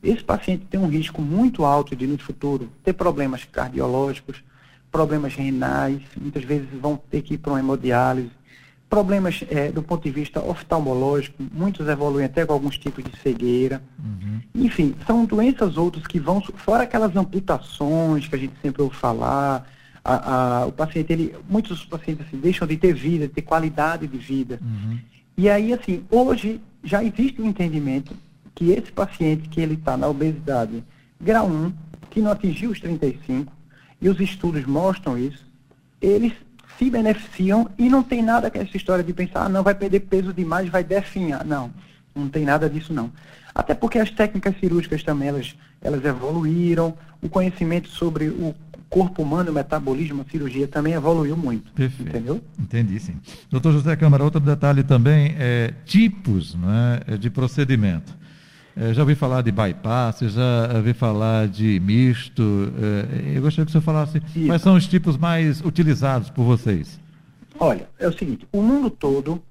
esse 0.02 0.24
paciente 0.24 0.66
tem 0.70 0.80
um 0.80 0.88
risco 0.88 1.22
muito 1.22 1.66
alto 1.66 1.94
de, 1.94 2.08
no 2.08 2.18
futuro, 2.18 2.70
ter 2.84 2.94
problemas 2.94 3.44
cardiológicos, 3.44 4.42
problemas 4.90 5.36
renais, 5.36 6.02
muitas 6.20 6.44
vezes 6.46 6.68
vão 6.80 6.96
ter 6.96 7.22
que 7.22 7.34
ir 7.34 7.38
para 7.38 7.52
uma 7.52 7.60
hemodiálise, 7.60 8.32
problemas 8.92 9.42
eh, 9.50 9.72
do 9.72 9.82
ponto 9.82 10.04
de 10.04 10.12
vista 10.12 10.42
oftalmológico, 10.46 11.42
muitos 11.54 11.88
evoluem 11.88 12.26
até 12.26 12.46
com 12.46 12.52
alguns 12.52 12.78
tipos 12.78 13.02
de 13.06 13.18
cegueira. 13.20 13.82
Uhum. 13.98 14.42
Enfim, 14.54 14.94
são 15.08 15.24
doenças 15.24 15.78
outras 15.78 16.06
que 16.06 16.20
vão, 16.20 16.42
fora 16.42 16.84
aquelas 16.84 17.16
amputações 17.16 18.28
que 18.28 18.36
a 18.36 18.38
gente 18.38 18.54
sempre 18.62 18.82
ouve 18.82 18.94
falar, 18.96 19.66
a- 20.04 20.34
a- 20.64 20.66
o 20.66 20.74
paciente, 20.74 21.14
ele, 21.14 21.34
muitos 21.50 21.86
pacientes 21.86 22.28
assim, 22.28 22.38
deixam 22.38 22.68
de 22.68 22.76
ter 22.76 22.94
vida, 22.94 23.30
de 23.30 23.34
ter 23.34 23.44
qualidade 23.44 24.06
de 24.08 24.18
vida. 24.18 24.60
Uhum. 24.62 25.00
E 25.38 25.50
aí, 25.50 25.72
assim, 25.72 26.04
hoje 26.12 26.60
já 26.84 27.02
existe 27.02 27.42
um 27.42 27.46
entendimento 27.48 28.14
que 28.54 28.72
esse 28.72 28.92
paciente 28.92 29.48
que 29.48 29.62
ele 29.62 29.76
está 29.76 29.96
na 29.96 30.10
obesidade 30.10 30.84
grau 31.20 31.48
1, 31.48 31.72
que 32.10 32.20
não 32.22 32.32
atingiu 32.32 32.72
os 32.72 32.80
35, 32.82 33.54
e 34.02 34.10
os 34.10 34.20
estudos 34.20 34.66
mostram 34.66 35.18
isso, 35.18 35.46
eles 36.02 36.34
se 36.82 36.90
beneficiam 36.90 37.70
e 37.78 37.88
não 37.88 38.02
tem 38.02 38.24
nada 38.24 38.50
com 38.50 38.58
essa 38.58 38.76
história 38.76 39.04
de 39.04 39.14
pensar, 39.14 39.46
ah, 39.46 39.50
não, 39.50 39.62
vai 39.62 39.76
perder 39.76 40.00
peso 40.00 40.34
demais, 40.34 40.68
vai 40.68 40.84
definhar. 40.84 41.46
Não, 41.46 41.72
não 42.16 42.28
tem 42.28 42.44
nada 42.44 42.68
disso 42.68 42.92
não. 42.92 43.12
Até 43.54 43.76
porque 43.76 44.00
as 44.00 44.10
técnicas 44.10 44.56
cirúrgicas 44.60 45.04
também, 45.04 45.28
elas, 45.28 45.56
elas 45.80 46.04
evoluíram, 46.04 46.98
o 47.22 47.30
conhecimento 47.30 47.88
sobre 47.88 48.30
o 48.30 48.56
corpo 48.90 49.22
humano, 49.22 49.52
o 49.52 49.54
metabolismo, 49.54 50.26
a 50.28 50.32
cirurgia 50.32 50.68
também 50.68 50.94
evoluiu 50.94 51.38
muito. 51.38 51.72
Perfeito. 51.72 52.10
Entendeu? 52.10 52.42
Entendi, 52.60 53.00
sim. 53.00 53.16
Doutor 53.52 53.74
José 53.74 53.96
Câmara, 53.96 54.24
outro 54.24 54.40
detalhe 54.40 54.84
também 54.84 55.36
é 55.38 55.74
tipos 55.86 56.56
né, 56.56 57.18
de 57.20 57.30
procedimento. 57.30 58.18
É, 58.76 58.94
já 58.94 59.02
ouvi 59.02 59.16
falar 59.16 59.42
de 59.42 59.52
bypass, 59.52 60.20
já 60.20 60.78
ouvi 60.78 60.94
falar 60.94 61.48
de 61.48 61.80
misto. 61.80 62.72
É, 62.78 63.38
eu 63.38 63.42
gostaria 63.42 63.66
que 63.66 63.70
o 63.70 63.72
senhor 63.72 63.82
falasse 63.82 64.22
Isso. 64.36 64.48
quais 64.48 64.62
são 64.62 64.76
os 64.76 64.88
tipos 64.88 65.18
mais 65.18 65.62
utilizados 65.62 66.30
por 66.30 66.44
vocês. 66.44 67.00
Olha, 67.60 67.88
é 68.00 68.08
o 68.08 68.18
seguinte, 68.18 68.48
o 68.52 68.62
mundo 68.62 68.90
todo, 68.90 69.42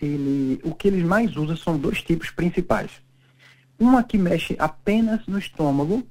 ele, 0.00 0.60
o 0.64 0.74
que 0.74 0.88
eles 0.88 1.04
mais 1.04 1.36
usam 1.36 1.56
são 1.56 1.78
dois 1.78 2.02
tipos 2.02 2.30
principais. 2.30 2.90
Uma 3.78 4.02
que 4.02 4.18
mexe 4.18 4.56
apenas 4.58 5.26
no 5.26 5.38
estômago. 5.38 6.06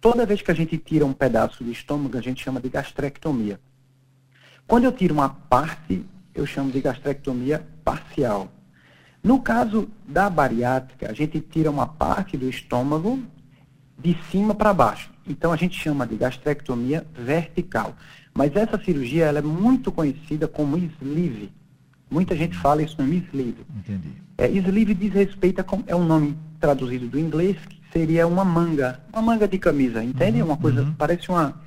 Toda 0.00 0.26
vez 0.26 0.42
que 0.42 0.50
a 0.50 0.54
gente 0.54 0.76
tira 0.76 1.06
um 1.06 1.12
pedaço 1.12 1.62
de 1.64 1.70
estômago, 1.70 2.18
a 2.18 2.20
gente 2.20 2.42
chama 2.42 2.60
de 2.60 2.68
gastrectomia. 2.68 3.60
Quando 4.66 4.84
eu 4.84 4.92
tiro 4.92 5.14
uma 5.14 5.28
parte, 5.28 6.04
eu 6.34 6.44
chamo 6.46 6.70
de 6.70 6.80
gastrectomia 6.80 7.66
parcial. 7.84 8.50
No 9.22 9.40
caso 9.40 9.88
da 10.06 10.28
bariátrica, 10.28 11.10
a 11.10 11.12
gente 11.12 11.40
tira 11.40 11.70
uma 11.70 11.86
parte 11.86 12.36
do 12.36 12.48
estômago 12.48 13.20
de 13.98 14.16
cima 14.30 14.54
para 14.54 14.74
baixo. 14.74 15.10
Então 15.26 15.52
a 15.52 15.56
gente 15.56 15.78
chama 15.78 16.06
de 16.06 16.16
gastrectomia 16.16 17.06
vertical. 17.14 17.94
Mas 18.34 18.56
essa 18.56 18.82
cirurgia 18.82 19.26
ela 19.26 19.38
é 19.38 19.42
muito 19.42 19.92
conhecida 19.92 20.48
como 20.48 20.76
sleeve. 20.76 21.52
Muita 22.10 22.36
gente 22.36 22.56
fala 22.56 22.82
isso 22.82 23.00
no 23.00 23.12
sleeve. 23.14 23.64
Entendi. 23.78 24.12
É, 24.36 24.50
sleeve 24.50 24.94
diz 24.94 25.12
respeito 25.12 25.60
a, 25.60 25.64
é 25.86 25.94
um 25.94 26.04
nome 26.04 26.36
traduzido 26.58 27.06
do 27.06 27.18
inglês 27.18 27.56
que 27.68 27.80
seria 27.92 28.26
uma 28.26 28.44
manga, 28.44 29.00
uma 29.12 29.22
manga 29.22 29.46
de 29.46 29.58
camisa, 29.58 30.02
entende? 30.02 30.40
Uhum, 30.40 30.48
uma 30.48 30.56
coisa 30.56 30.82
uhum. 30.82 30.94
parece 30.94 31.28
uma 31.28 31.60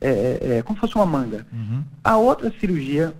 é, 0.00 0.08
é, 0.08 0.56
é, 0.58 0.62
como 0.62 0.76
se 0.76 0.80
fosse 0.80 0.94
uma 0.94 1.06
manga. 1.06 1.46
Uhum. 1.52 1.82
A 2.02 2.16
outra 2.16 2.52
cirurgia 2.58 3.14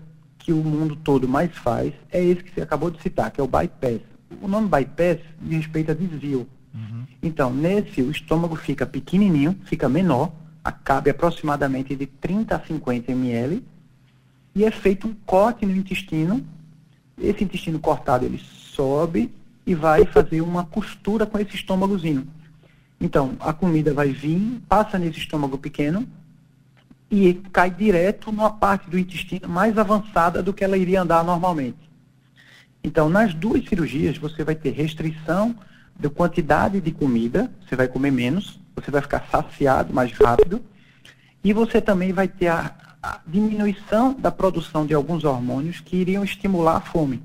que 0.47 0.53
o 0.53 0.63
mundo 0.63 0.95
todo 0.95 1.27
mais 1.27 1.51
faz 1.57 1.93
é 2.09 2.23
esse 2.23 2.45
que 2.45 2.55
você 2.55 2.61
acabou 2.61 2.89
de 2.89 3.03
citar, 3.03 3.33
que 3.33 3.41
é 3.41 3.43
o 3.43 3.49
bypass. 3.49 4.01
O 4.41 4.47
nome 4.47 4.69
bypass 4.69 5.19
diz 5.41 5.57
respeito 5.57 5.91
a 5.91 5.95
desvio. 5.95 6.47
Uhum. 6.73 7.05
Então, 7.21 7.53
nesse, 7.53 8.01
o 8.01 8.13
estômago 8.13 8.55
fica 8.55 8.87
pequenininho, 8.87 9.59
fica 9.65 9.89
menor, 9.89 10.31
cabe 10.85 11.11
aproximadamente 11.11 11.97
de 11.97 12.07
30 12.07 12.55
a 12.55 12.61
50 12.61 13.11
ml, 13.11 13.65
e 14.55 14.65
é 14.65 14.71
feito 14.71 15.09
um 15.09 15.15
corte 15.27 15.67
no 15.67 15.75
intestino. 15.75 16.47
Esse 17.21 17.43
intestino 17.43 17.81
cortado, 17.81 18.25
ele 18.25 18.39
sobe 18.39 19.35
e 19.67 19.75
vai 19.75 20.07
fazer 20.07 20.43
uma 20.43 20.65
costura 20.65 21.27
com 21.27 21.41
esse 21.41 21.57
estômagozinho. 21.57 22.25
Então, 23.01 23.35
a 23.41 23.53
comida 23.53 23.93
vai 23.93 24.11
vir, 24.11 24.63
passa 24.69 24.97
nesse 24.97 25.19
estômago 25.19 25.59
pequeno, 25.59 26.07
e 27.11 27.35
cai 27.53 27.71
direto 27.71 28.33
numa 28.33 28.51
parte 28.51 28.91
do 28.91 28.99
intestino 28.99 29.49
mais 29.49 29.79
avançada 29.79 30.43
do 30.43 30.53
que 30.53 30.65
ela 30.65 30.77
iria 30.77 31.03
andar 31.03 31.25
normalmente. 31.25 31.79
Então, 32.83 33.09
nas 33.09 33.35
duas 33.35 33.65
cirurgias, 33.69 34.19
você 34.19 34.45
vai 34.45 34.55
ter 34.55 34.71
restrição 34.71 35.55
da 35.99 36.11
quantidade 36.11 36.81
de 36.81 36.93
comida, 36.93 37.51
você 37.67 37.75
vai 37.75 37.89
comer 37.89 38.11
menos, 38.11 38.61
você 38.75 38.91
vai 38.91 39.01
ficar 39.01 39.27
saciado 39.31 39.93
mais 39.93 40.13
rápido, 40.13 40.63
e 41.43 41.53
você 41.53 41.81
também 41.81 42.13
vai 42.13 42.29
ter 42.29 42.49
a, 42.49 42.75
a 43.03 43.21
diminuição 43.27 44.13
da 44.15 44.31
produção 44.31 44.85
de 44.85 44.95
alguns 44.95 45.25
hormônios 45.25 45.81
que 45.81 45.97
iriam 45.97 46.25
estimular 46.25 46.77
a 46.77 46.81
fome. 46.81 47.23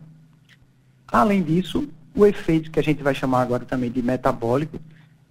Além 1.08 1.44
disso, 1.44 1.90
o 2.16 2.26
efeito 2.26 2.72
que 2.72 2.80
a 2.80 2.84
gente 2.84 3.04
vai 3.04 3.14
chamar 3.14 3.42
agora 3.42 3.66
também 3.66 3.92
de 3.92 4.02
metabólico, 4.02 4.80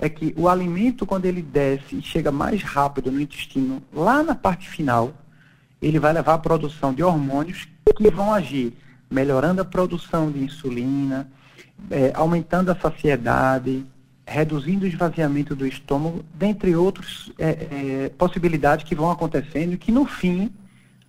é 0.00 0.09
que 0.09 0.35
o 0.37 0.49
alimento, 0.49 1.04
quando 1.04 1.26
ele 1.26 1.42
desce 1.42 1.97
e 1.97 2.02
chega 2.02 2.33
mais 2.33 2.62
rápido 2.62 3.12
no 3.12 3.21
intestino, 3.21 3.83
lá 3.92 4.23
na 4.23 4.35
parte 4.35 4.69
final, 4.69 5.12
ele 5.80 5.99
vai 5.99 6.12
levar 6.14 6.35
à 6.35 6.38
produção 6.38 6.95
de 6.95 7.02
hormônios 7.02 7.69
que 7.95 8.11
vão 8.11 8.33
agir 8.33 8.73
melhorando 9.11 9.61
a 9.61 9.64
produção 9.64 10.30
de 10.30 10.42
insulina, 10.42 11.30
é, 11.90 12.12
aumentando 12.14 12.71
a 12.71 12.76
saciedade, 12.76 13.85
reduzindo 14.26 14.85
o 14.85 14.88
esvaziamento 14.88 15.54
do 15.54 15.66
estômago, 15.66 16.25
dentre 16.33 16.75
outras 16.75 17.30
é, 17.38 17.49
é, 17.49 18.09
possibilidades 18.16 18.87
que 18.87 18.95
vão 18.95 19.11
acontecendo 19.11 19.75
e 19.75 19.76
que, 19.76 19.92
no 19.92 20.07
fim, 20.07 20.50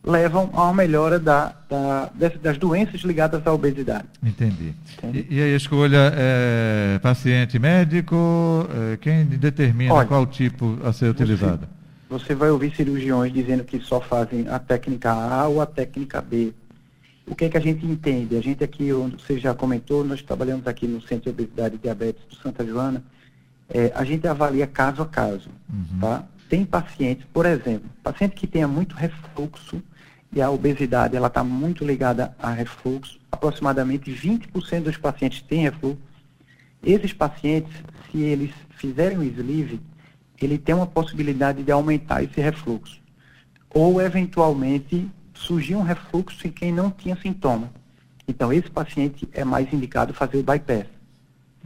levam 0.04 0.50
a 0.54 0.64
uma 0.64 0.74
melhora 0.74 1.20
da, 1.20 1.54
da, 1.70 2.12
das 2.42 2.58
doenças 2.58 3.02
ligadas 3.02 3.46
à 3.46 3.54
obesidade. 3.54 4.06
Entendi. 4.24 4.74
E, 5.14 5.28
e, 5.30 5.42
a 5.42 5.56
escolha 5.56 6.12
é 6.16 7.00
paciente 7.00 7.60
médico? 7.60 8.68
É, 8.94 8.98
quem 8.98 9.26
determina 9.26 9.94
Olha, 9.94 10.08
qual 10.08 10.26
tipo 10.26 10.80
a 10.84 10.92
ser 10.92 11.10
utilizado? 11.10 11.68
Você, 12.10 12.26
você 12.26 12.36
vai 12.36 12.50
ouvir 12.50 12.76
cirurgiões 12.76 13.32
dizendo 13.32 13.64
que 13.64 13.80
só 13.80 14.02
fazem 14.02 14.48
a 14.50 14.58
técnica 14.58 15.12
A 15.12 15.48
ou 15.48 15.62
a 15.62 15.66
técnica 15.66 16.20
B. 16.20 16.54
O 17.28 17.36
que 17.36 17.46
é 17.46 17.50
que 17.50 17.58
a 17.58 17.62
gente 17.62 17.86
entende? 17.86 18.36
A 18.36 18.42
gente 18.42 18.64
aqui, 18.64 18.92
você 18.92 19.40
já 19.40 19.54
comentou, 19.54 20.04
nós 20.04 20.22
trabalhamos 20.22 20.66
aqui 20.66 20.88
no 20.88 21.00
Centro 21.02 21.26
de 21.26 21.30
Obesidade 21.30 21.76
e 21.76 21.78
Diabetes 21.78 22.24
do 22.28 22.36
Santa 22.36 22.66
Joana, 22.66 23.04
é, 23.70 23.92
a 23.96 24.04
gente 24.04 24.28
avalia 24.28 24.68
caso 24.68 25.02
a 25.02 25.06
caso, 25.06 25.50
uhum. 25.72 26.00
tá? 26.02 26.24
Tem 26.50 26.66
pacientes, 26.66 27.26
por 27.32 27.46
exemplo, 27.46 27.90
paciente 28.04 28.36
que 28.36 28.46
tenha 28.46 28.68
muito 28.68 28.94
refluxo, 28.96 29.82
e 30.34 30.42
a 30.42 30.50
obesidade 30.50 31.16
ela 31.16 31.28
está 31.28 31.44
muito 31.44 31.84
ligada 31.84 32.36
a 32.40 32.52
refluxo. 32.52 33.20
Aproximadamente 33.32 34.12
20% 34.12 34.84
dos 34.84 34.98
pacientes 34.98 35.42
têm 35.42 35.62
refluxo. 35.62 36.02
Esses 36.84 37.14
pacientes, 37.14 37.72
se 38.10 38.20
eles 38.20 38.52
fizerem 38.78 39.18
o 39.18 39.24
sleeve, 39.24 39.80
ele 40.42 40.58
tem 40.58 40.74
uma 40.74 40.88
possibilidade 40.88 41.64
de 41.64 41.72
aumentar 41.72 42.24
esse 42.24 42.40
refluxo. 42.40 43.00
Ou, 43.70 44.02
eventualmente, 44.02 45.08
surgir 45.34 45.76
um 45.76 45.82
refluxo 45.82 46.48
em 46.48 46.52
quem 46.52 46.72
não 46.72 46.90
tinha 46.90 47.16
sintoma. 47.16 47.70
Então, 48.28 48.52
esse 48.52 48.70
paciente 48.70 49.28
é 49.34 49.44
mais 49.44 49.72
indicado 49.72 50.14
fazer 50.14 50.38
o 50.38 50.44
bypass. 50.44 50.88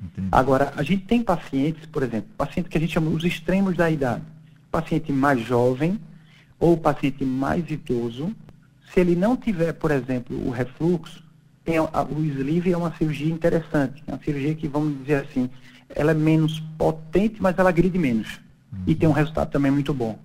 Entendi. 0.04 0.28
Agora, 0.32 0.74
a 0.76 0.84
gente 0.84 1.04
tem 1.06 1.24
pacientes, 1.24 1.86
por 1.86 2.04
exemplo, 2.04 2.30
pacientes 2.38 2.70
que 2.70 2.78
a 2.78 2.82
gente 2.82 2.94
chama 2.94 3.10
os 3.10 3.24
extremos 3.24 3.76
da 3.78 3.90
idade. 3.90 4.24
Paciente 4.72 5.12
mais 5.12 5.40
jovem 5.42 6.00
ou 6.60 6.76
paciente 6.78 7.24
mais 7.24 7.70
idoso, 7.70 8.36
se 8.96 9.02
ele 9.02 9.14
não 9.14 9.36
tiver, 9.36 9.74
por 9.74 9.92
exemplo, 9.92 10.36
o 10.48 10.50
refluxo, 10.50 11.22
tem, 11.66 11.78
a, 11.78 12.04
o 12.04 12.24
sleeve 12.24 12.72
é 12.72 12.78
uma 12.78 12.96
cirurgia 12.96 13.32
interessante. 13.32 14.02
É 14.08 14.14
uma 14.14 14.24
cirurgia 14.24 14.56
que, 14.56 14.70
vamos 14.70 14.98
dizer 15.00 15.26
assim, 15.26 15.50
ela 15.90 16.12
é 16.12 16.14
menos 16.14 16.62
potente, 16.78 17.42
mas 17.42 17.60
ela 17.60 17.70
agride 17.70 18.00
menos. 18.00 18.40
Uhum. 18.72 18.84
E 18.88 18.96
tem 18.96 19.10
um 19.10 19.12
resultado 19.12 19.52
também 19.52 19.70
muito 19.70 19.94
bom. 19.94 20.18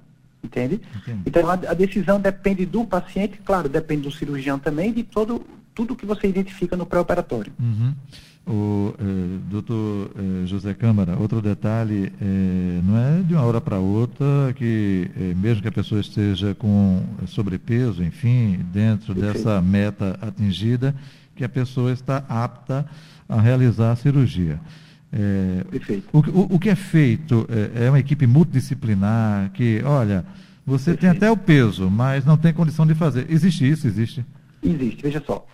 Entende? 0.43 0.81
Entendi. 0.97 1.21
Então, 1.27 1.51
a, 1.51 1.55
a, 1.55 1.75
decisão 1.75 2.21
depende 2.21 2.65
do 2.65 2.85
paciente, 2.85 3.41
claro, 3.45 3.69
depende 3.69 4.03
do 4.03 4.13
cirurgião 4.13 4.59
também, 4.59 4.93
de 4.93 5.03
todo, 5.03 5.45
tudo 5.75 5.97
que 5.97 6.07
você 6.07 6.29
identifica 6.29 6.77
no 6.77 6.87
pré-operatório. 6.87 7.53
Uhum. 7.59 7.93
O 8.47 8.95
eh, 8.99 9.39
doutor 9.51 10.11
eh, 10.17 10.47
José 10.47 10.73
Câmara, 10.73 11.15
outro 11.17 11.43
detalhe, 11.43 12.11
eh, 12.21 12.81
não 12.83 12.97
é 12.97 13.23
de 13.23 13.35
uma 13.35 13.43
hora 13.43 13.61
para 13.61 13.79
outra 13.79 14.53
que, 14.57 15.11
eh, 15.15 15.35
mesmo 15.35 15.63
que 15.63 15.69
a 15.69 15.73
pessoa 15.73 16.01
esteja 16.01 16.55
com 16.55 17.03
sobrepeso, 17.27 18.03
enfim, 18.03 18.61
dentro 18.73 19.15
Perfeito. 19.15 19.39
dessa 19.39 19.61
meta 19.61 20.19
atingida, 20.23 20.95
que 21.37 21.45
a 21.45 21.49
pessoa 21.49 21.93
está 21.93 22.25
apta 22.29 22.87
a 23.29 23.41
realizar 23.41 23.93
a 23.93 23.97
cirurgia. 23.97 24.59
Perfeito. 25.71 26.09
O, 26.13 26.19
o, 26.19 26.55
o, 26.55 26.59
que 26.59 26.71
é 26.71 26.75
feito 26.75 27.47
é, 27.49 27.87
é 27.87 27.91
uma 27.91 27.99
equipe 27.99 28.27
multidisciplinar 28.27 29.51
que, 29.53 29.83
olha, 29.85 30.25
você 30.67 30.93
Perfeito. 30.93 31.01
tem 31.01 31.11
até 31.11 31.31
o 31.31 31.37
peso, 31.37 31.91
mas 31.91 32.25
não 32.25 32.37
tem 32.37 32.53
condição 32.53 32.87
de 32.87 32.95
fazer. 32.95 33.27
Existe 33.29 33.69
isso? 33.69 33.87
Existe? 33.87 34.25
Existe, 34.63 35.03
veja 35.03 35.23
só. 35.27 35.47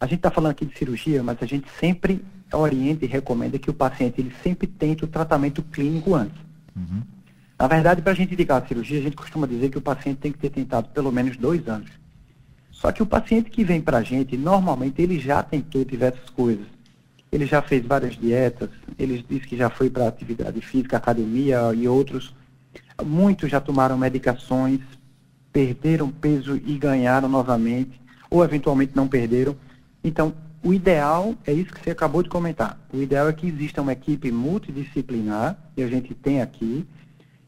A 0.00 0.06
gente 0.06 0.18
está 0.18 0.30
falando 0.30 0.52
aqui 0.52 0.66
de 0.66 0.76
cirurgia, 0.76 1.22
mas 1.22 1.38
a 1.40 1.46
gente 1.46 1.66
sempre 1.78 2.24
orienta 2.52 3.04
e 3.04 3.08
recomenda 3.08 3.58
que 3.58 3.70
o 3.70 3.74
paciente 3.74 4.20
ele 4.20 4.32
sempre 4.42 4.66
tente 4.66 5.04
o 5.04 5.08
tratamento 5.08 5.62
clínico 5.62 6.14
antes. 6.14 6.40
Uhum. 6.76 7.02
Na 7.58 7.66
verdade, 7.66 8.02
para 8.02 8.12
a 8.12 8.16
gente 8.16 8.34
indicar 8.34 8.62
a 8.62 8.66
cirurgia, 8.66 8.98
a 8.98 9.02
gente 9.02 9.16
costuma 9.16 9.46
dizer 9.46 9.70
que 9.70 9.78
o 9.78 9.82
paciente 9.82 10.18
tem 10.18 10.32
que 10.32 10.38
ter 10.38 10.50
tentado 10.50 10.88
pelo 10.88 11.10
menos 11.12 11.36
dois 11.36 11.66
anos. 11.68 11.90
Só 12.70 12.90
que 12.92 13.02
o 13.02 13.06
paciente 13.06 13.48
que 13.50 13.64
vem 13.64 13.80
para 13.80 13.98
a 13.98 14.02
gente, 14.02 14.36
normalmente 14.36 15.00
ele 15.00 15.18
já 15.18 15.42
tentou 15.42 15.84
diversas 15.84 16.28
coisas. 16.30 16.66
Ele 17.30 17.46
já 17.46 17.62
fez 17.62 17.84
várias 17.84 18.16
dietas, 18.16 18.68
ele 18.98 19.24
disse 19.28 19.46
que 19.46 19.56
já 19.56 19.70
foi 19.70 19.88
para 19.88 20.06
atividade 20.06 20.60
física, 20.60 20.96
academia 20.96 21.72
e 21.74 21.88
outros. 21.88 22.34
Muitos 23.04 23.50
já 23.50 23.60
tomaram 23.60 23.96
medicações, 23.96 24.80
perderam 25.52 26.10
peso 26.10 26.56
e 26.56 26.76
ganharam 26.76 27.28
novamente, 27.28 28.00
ou 28.28 28.44
eventualmente 28.44 28.92
não 28.94 29.08
perderam. 29.08 29.56
Então, 30.04 30.34
o 30.62 30.72
ideal 30.72 31.34
é 31.46 31.52
isso 31.52 31.72
que 31.72 31.82
você 31.82 31.90
acabou 31.90 32.22
de 32.22 32.28
comentar. 32.28 32.78
O 32.92 33.00
ideal 33.00 33.28
é 33.28 33.32
que 33.32 33.48
exista 33.48 33.82
uma 33.82 33.92
equipe 33.92 34.30
multidisciplinar, 34.30 35.58
e 35.76 35.82
a 35.82 35.88
gente 35.88 36.14
tem 36.14 36.42
aqui. 36.42 36.86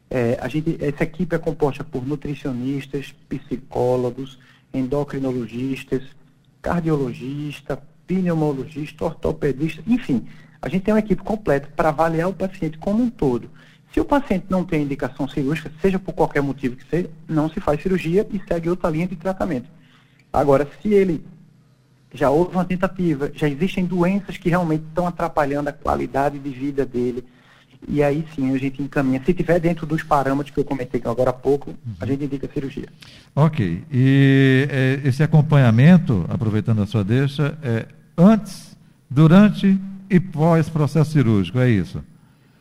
É, 0.09 0.39
a 0.41 0.49
gente, 0.49 0.77
essa 0.83 1.05
equipe 1.05 1.37
é 1.37 1.39
composta 1.39 1.85
por 1.85 2.07
nutricionistas, 2.07 3.15
psicólogos, 3.29 4.39
endocrinologistas, 4.73 6.03
cardiologista, 6.63 7.81
pneumologista, 8.07 9.05
ortopedista, 9.05 9.83
enfim, 9.87 10.27
a 10.61 10.69
gente 10.69 10.83
tem 10.83 10.95
uma 10.95 11.01
equipe 11.01 11.23
completa 11.23 11.69
para 11.75 11.91
avaliar 11.91 12.29
o 12.29 12.35
paciente 12.35 12.79
como 12.79 13.03
um 13.03 13.11
todo. 13.11 13.51
Se 13.93 14.01
o 14.01 14.05
paciente 14.05 14.47
não 14.49 14.65
tem 14.65 14.83
indicação 14.83 15.29
cirúrgica, 15.29 15.71
seja 15.81 15.99
por 15.99 16.13
qualquer 16.13 16.43
motivo 16.43 16.77
que 16.77 16.89
seja, 16.89 17.11
não 17.29 17.49
se 17.49 17.61
faz 17.61 17.81
cirurgia 17.83 18.27
e 18.33 18.41
segue 18.47 18.69
outra 18.69 18.91
linha 18.91 19.07
de 19.07 19.17
tratamento. 19.17 19.69
Agora, 20.33 20.69
se 20.83 20.89
ele 20.89 21.25
já 22.17 22.31
houve 22.31 22.53
uma 22.53 22.65
tentativa, 22.65 23.31
já 23.35 23.49
existem 23.49 23.85
doenças 23.85 24.37
que 24.37 24.49
realmente 24.49 24.85
estão 24.89 25.07
atrapalhando 25.07 25.69
a 25.69 25.73
qualidade 25.73 26.39
de 26.39 26.51
vida 26.51 26.85
dele, 26.85 27.25
e 27.87 28.03
aí 28.03 28.27
sim 28.35 28.55
a 28.55 28.59
gente 28.59 28.83
encaminha. 28.83 29.23
Se 29.25 29.33
tiver 29.35 29.61
dentro 29.61 29.87
dos 29.87 30.03
parâmetros 30.03 30.53
que 30.53 30.59
eu 30.59 30.65
comentei 30.65 31.01
agora 31.05 31.31
há 31.31 31.33
pouco, 31.33 31.71
uhum. 31.71 31.95
a 32.01 32.07
gente 32.07 32.25
indica 32.25 32.47
a 32.47 32.53
cirurgia. 32.53 32.89
Ok. 33.35 33.85
E 33.93 34.69
é, 34.71 35.01
esse 35.05 35.23
acompanhamento, 35.23 36.25
aproveitando 36.29 36.83
a 36.83 36.87
sua 36.87 37.05
deixa, 37.05 37.57
é 37.63 37.87
antes, 38.17 38.77
durante 39.09 39.79
e 40.09 40.19
pós-processo 40.19 41.13
cirúrgico, 41.13 41.59
é 41.59 41.69
isso? 41.69 42.03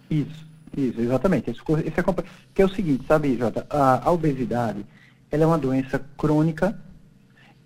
Isso, 0.10 0.46
isso, 0.76 1.00
exatamente. 1.02 1.50
Esse, 1.50 1.60
esse 1.86 2.04
que 2.54 2.62
é 2.62 2.66
o 2.66 2.70
seguinte, 2.70 3.06
sabe, 3.08 3.38
Jota, 3.38 3.66
a, 3.70 4.08
a 4.08 4.12
obesidade, 4.12 4.86
ela 5.32 5.44
é 5.44 5.48
uma 5.48 5.58
doença 5.58 6.04
crônica 6.18 6.78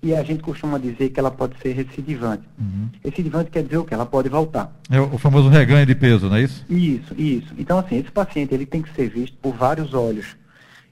e 0.01 0.15
a 0.15 0.23
gente 0.23 0.41
costuma 0.41 0.77
dizer 0.77 1.09
que 1.09 1.19
ela 1.19 1.29
pode 1.29 1.59
ser 1.61 1.73
recidivante. 1.73 2.43
Uhum. 2.57 2.89
Recidivante 3.03 3.51
quer 3.51 3.63
dizer 3.63 3.77
o 3.77 3.83
quê? 3.83 3.93
Ela 3.93 4.05
pode 4.05 4.29
voltar. 4.29 4.73
É 4.89 4.99
o 4.99 5.17
famoso 5.17 5.49
reganho 5.49 5.85
de 5.85 5.93
peso, 5.93 6.29
não 6.29 6.37
é 6.37 6.43
isso? 6.43 6.65
Isso, 6.69 7.13
isso. 7.17 7.53
Então, 7.57 7.77
assim, 7.77 7.97
esse 7.97 8.11
paciente 8.11 8.53
ele 8.53 8.65
tem 8.65 8.81
que 8.81 8.93
ser 8.93 9.09
visto 9.09 9.37
por 9.37 9.53
vários 9.53 9.93
olhos. 9.93 10.37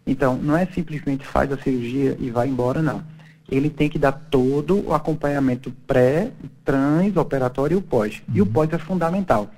Então, 0.06 0.38
não 0.38 0.58
é 0.58 0.66
simplesmente 0.66 1.26
faz 1.26 1.52
a 1.52 1.58
cirurgia 1.58 2.18
e 2.20 2.30
vai 2.30 2.48
embora, 2.48 2.82
não. 2.82 3.02
Ele 3.50 3.70
tem 3.70 3.90
que 3.90 3.98
dar 3.98 4.12
todo 4.12 4.86
o 4.86 4.94
acompanhamento 4.94 5.72
pré, 5.86 6.32
trans, 6.66 7.16
operatório 7.16 7.76
e 7.76 7.78
o 7.78 7.82
pós. 7.82 8.22
Uhum. 8.28 8.36
E 8.36 8.42
o 8.42 8.46
uhum. 8.46 8.52
pós 8.52 8.74
é 8.74 8.78
fundamental. 8.78 9.50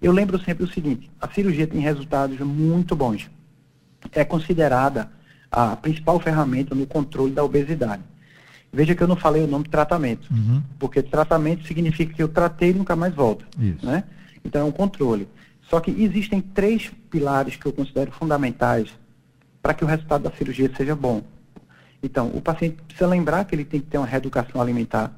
Eu 0.00 0.12
lembro 0.12 0.38
sempre 0.40 0.64
o 0.64 0.72
seguinte, 0.72 1.10
a 1.20 1.28
cirurgia 1.28 1.66
tem 1.66 1.80
resultados 1.80 2.38
muito 2.40 2.94
bons. 2.94 3.28
É 4.12 4.24
considerada 4.24 5.10
a 5.50 5.76
principal 5.76 6.18
ferramenta 6.18 6.74
no 6.74 6.86
controle 6.86 7.32
da 7.32 7.44
obesidade. 7.44 8.02
Veja 8.72 8.94
que 8.94 9.02
eu 9.02 9.08
não 9.08 9.16
falei 9.16 9.42
o 9.42 9.46
nome 9.46 9.64
de 9.64 9.70
tratamento, 9.70 10.32
uhum. 10.32 10.62
porque 10.78 11.02
tratamento 11.02 11.66
significa 11.66 12.14
que 12.14 12.22
eu 12.22 12.28
tratei 12.28 12.70
e 12.70 12.74
nunca 12.74 12.96
mais 12.96 13.14
volta. 13.14 13.44
Isso. 13.58 13.84
Né? 13.84 14.04
Então 14.42 14.62
é 14.62 14.64
um 14.64 14.72
controle. 14.72 15.28
Só 15.68 15.78
que 15.78 15.90
existem 15.90 16.40
três 16.40 16.90
pilares 17.10 17.56
que 17.56 17.66
eu 17.66 17.72
considero 17.72 18.10
fundamentais 18.12 18.88
para 19.60 19.74
que 19.74 19.84
o 19.84 19.86
resultado 19.86 20.24
da 20.24 20.30
cirurgia 20.30 20.70
seja 20.76 20.96
bom. 20.96 21.22
Então, 22.02 22.28
o 22.34 22.40
paciente 22.40 22.76
precisa 22.82 23.06
lembrar 23.06 23.44
que 23.44 23.54
ele 23.54 23.64
tem 23.64 23.80
que 23.80 23.86
ter 23.86 23.98
uma 23.98 24.06
reeducação 24.06 24.60
alimentar. 24.60 25.12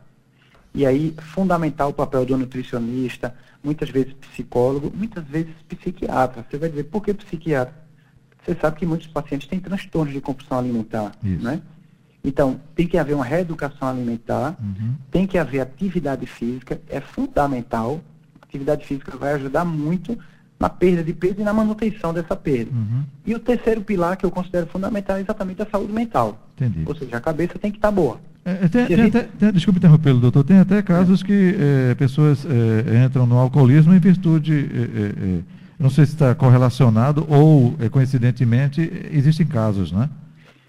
E 0.75 0.85
aí, 0.85 1.15
fundamental 1.33 1.91
o 1.91 1.95
papel 1.95 2.27
do 2.27 2.37
nutricionista, 2.37 3.35
muitas 3.63 3.89
vezes 3.89 4.13
psicólogo, 4.15 4.93
muitas 4.95 5.25
vezes 5.25 5.55
psiquiatra. 5.69 6.45
Você 6.49 6.59
vai 6.59 6.69
dizer, 6.69 6.85
por 6.85 7.03
que 7.03 7.15
psiquiatra? 7.15 7.75
Você 8.45 8.55
sabe 8.61 8.77
que 8.77 8.85
muitos 8.85 9.07
pacientes 9.07 9.49
têm 9.49 9.59
transtornos 9.59 10.13
de 10.13 10.21
compulsão 10.21 10.59
alimentar, 10.59 11.13
Isso. 11.23 11.43
né? 11.43 11.63
Então, 12.25 12.59
tem 12.75 12.87
que 12.87 12.97
haver 12.97 13.14
uma 13.14 13.25
reeducação 13.25 13.87
alimentar, 13.87 14.57
uhum. 14.59 14.95
tem 15.11 15.26
que 15.26 15.37
haver 15.37 15.61
atividade 15.61 16.26
física, 16.26 16.81
é 16.88 16.99
fundamental. 16.99 18.00
Atividade 18.40 18.87
física 18.87 19.14
vai 19.16 19.35
ajudar 19.35 19.64
muito 19.64 20.16
na 20.59 20.71
perda 20.71 21.04
de 21.04 21.12
peso 21.12 21.40
e 21.40 21.45
na 21.45 21.52
manutenção 21.52 22.14
dessa 22.14 22.35
perda. 22.35 22.71
Uhum. 22.73 23.02
E 23.26 23.35
o 23.35 23.38
terceiro 23.38 23.83
pilar 23.83 24.16
que 24.16 24.25
eu 24.25 24.31
considero 24.31 24.66
fundamental 24.66 25.19
é 25.19 25.21
exatamente 25.21 25.61
a 25.61 25.66
saúde 25.66 25.93
mental. 25.93 26.49
Entendi. 26.57 26.85
Ou 26.87 26.95
seja, 26.95 27.19
a 27.19 27.21
cabeça 27.21 27.59
tem 27.59 27.71
que 27.71 27.76
estar 27.76 27.90
boa. 27.90 28.19
É, 28.43 28.52
é 28.52 28.69
tem, 28.69 28.87
tem 28.87 28.97
gente... 28.97 29.16
até, 29.19 29.28
tem, 29.38 29.52
desculpe 29.52 29.78
interrompê-lo, 29.78 30.21
doutor. 30.21 30.45
Tem 30.45 30.59
até 30.59 30.81
casos 30.81 31.23
é. 31.23 31.26
que 31.26 31.57
é, 31.59 31.95
pessoas 31.97 32.47
é, 32.47 33.04
entram 33.04 33.26
no 33.26 33.37
alcoolismo 33.37 33.93
em 33.93 33.99
virtude. 33.99 34.71
É, 34.73 35.64
não 35.78 35.90
sei 35.90 36.07
se 36.07 36.12
está 36.12 36.35
correlacionado 36.35 37.27
ou, 37.29 37.77
coincidentemente, 37.90 38.81
existem 39.11 39.44
casos, 39.44 39.90
né? 39.90 40.09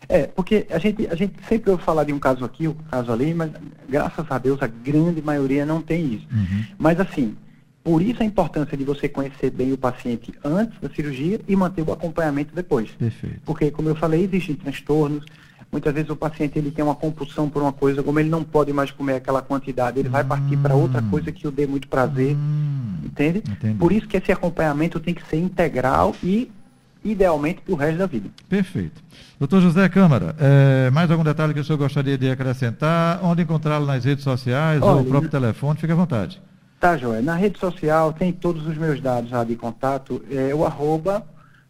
É, 0.07 0.27
porque 0.27 0.67
a 0.69 0.77
gente, 0.77 1.07
a 1.07 1.15
gente 1.15 1.33
sempre 1.47 1.71
ouve 1.71 1.83
falar 1.83 2.03
de 2.03 2.13
um 2.13 2.19
caso 2.19 2.45
aqui, 2.45 2.67
um 2.67 2.73
caso 2.73 3.11
ali, 3.11 3.33
mas 3.33 3.51
graças 3.87 4.25
a 4.29 4.37
Deus 4.37 4.61
a 4.61 4.67
grande 4.67 5.21
maioria 5.21 5.65
não 5.65 5.81
tem 5.81 6.13
isso. 6.13 6.27
Uhum. 6.31 6.63
Mas 6.77 6.99
assim, 6.99 7.35
por 7.85 8.01
isso 8.01 8.23
a 8.23 8.25
importância 8.25 8.75
de 8.75 8.83
você 8.83 9.07
conhecer 9.07 9.51
bem 9.51 9.71
o 9.71 9.77
paciente 9.77 10.33
antes 10.43 10.79
da 10.81 10.89
cirurgia 10.89 11.39
e 11.47 11.55
manter 11.55 11.83
o 11.87 11.91
acompanhamento 11.91 12.53
depois. 12.55 12.89
Perfeito. 12.91 13.41
Porque, 13.45 13.69
como 13.69 13.87
eu 13.87 13.95
falei, 13.95 14.23
existem 14.23 14.55
transtornos. 14.55 15.23
Muitas 15.71 15.93
vezes 15.93 16.09
o 16.09 16.15
paciente 16.15 16.57
ele 16.57 16.71
tem 16.71 16.83
uma 16.83 16.95
compulsão 16.95 17.49
por 17.49 17.61
uma 17.61 17.71
coisa, 17.73 18.01
como 18.01 18.19
ele 18.19 18.29
não 18.29 18.43
pode 18.43 18.73
mais 18.73 18.89
comer 18.89 19.15
aquela 19.15 19.41
quantidade, 19.41 19.99
ele 19.99 20.07
hum. 20.07 20.11
vai 20.11 20.23
partir 20.23 20.57
para 20.57 20.73
outra 20.73 20.99
hum. 20.99 21.09
coisa 21.09 21.31
que 21.31 21.47
o 21.47 21.51
dê 21.51 21.67
muito 21.67 21.87
prazer. 21.87 22.35
Hum. 22.35 23.01
Entende? 23.03 23.43
Entendi. 23.47 23.77
Por 23.77 23.91
isso 23.91 24.07
que 24.07 24.17
esse 24.17 24.31
acompanhamento 24.31 24.99
tem 24.99 25.13
que 25.13 25.23
ser 25.27 25.37
integral 25.37 26.15
e 26.23 26.51
idealmente 27.05 27.61
para 27.61 27.73
o 27.73 27.77
resto 27.77 27.97
da 27.99 28.07
vida. 28.07 28.29
Perfeito. 28.49 29.01
Doutor 29.39 29.61
José 29.61 29.87
Câmara, 29.87 30.35
é, 30.39 30.89
mais 30.89 31.09
algum 31.09 31.23
detalhe 31.23 31.53
que 31.53 31.59
o 31.59 31.63
senhor 31.63 31.77
gostaria 31.77 32.17
de 32.17 32.29
acrescentar? 32.29 33.19
Onde 33.23 33.43
encontrá-lo 33.43 33.85
nas 33.85 34.03
redes 34.03 34.23
sociais 34.23 34.81
Olha, 34.81 34.95
ou 34.95 35.01
o 35.01 35.05
próprio 35.05 35.29
telefone? 35.29 35.79
Fique 35.79 35.93
à 35.93 35.95
vontade. 35.95 36.41
Tá, 36.79 36.97
Joé. 36.97 37.21
Na 37.21 37.35
rede 37.35 37.59
social 37.59 38.11
tem 38.11 38.33
todos 38.33 38.67
os 38.67 38.77
meus 38.77 38.99
dados 38.99 39.31
lá 39.31 39.43
de 39.43 39.55
contato. 39.55 40.21
É 40.29 40.53
o 40.53 40.65
arroba 40.65 41.23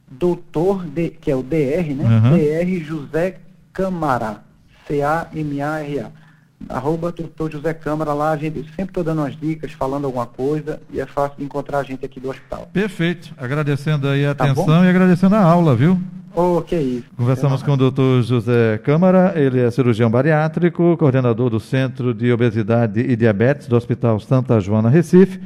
doutor, 0.09 0.85
de, 0.85 1.09
que 1.09 1.29
é 1.29 1.35
o 1.35 1.43
DR, 1.43 1.93
né? 1.95 2.05
Uhum. 2.05 2.37
DR 2.37 2.83
José 2.83 3.37
Câmara. 3.73 4.43
C-A-M-A-R-A 4.87 6.24
arroba 6.69 7.11
doutor 7.11 7.51
José 7.51 7.73
Câmara 7.73 8.13
lá, 8.13 8.31
a 8.31 8.37
gente 8.37 8.63
sempre 8.69 8.83
estou 8.85 9.03
dando 9.03 9.19
umas 9.21 9.35
dicas, 9.35 9.71
falando 9.71 10.05
alguma 10.05 10.25
coisa, 10.25 10.81
e 10.91 10.99
é 10.99 11.05
fácil 11.05 11.37
de 11.37 11.45
encontrar 11.45 11.79
a 11.79 11.83
gente 11.83 12.05
aqui 12.05 12.19
do 12.19 12.29
hospital. 12.29 12.69
Perfeito. 12.73 13.33
Agradecendo 13.37 14.07
aí 14.07 14.25
a 14.25 14.35
tá 14.35 14.45
atenção 14.45 14.65
bom? 14.65 14.83
e 14.85 14.89
agradecendo 14.89 15.35
a 15.35 15.41
aula, 15.41 15.75
viu? 15.75 15.99
Oh, 16.35 16.61
que 16.61 16.75
isso. 16.75 17.05
Conversamos 17.15 17.63
com 17.63 17.71
o 17.71 17.77
doutor 17.77 18.21
José 18.21 18.77
Câmara, 18.79 19.33
ele 19.37 19.61
é 19.61 19.71
cirurgião 19.71 20.09
bariátrico, 20.09 20.97
coordenador 20.97 21.49
do 21.49 21.61
Centro 21.61 22.13
de 22.13 22.29
Obesidade 22.31 22.99
e 22.99 23.15
Diabetes 23.15 23.67
do 23.67 23.75
Hospital 23.77 24.19
Santa 24.19 24.59
Joana 24.59 24.89
Recife. 24.89 25.39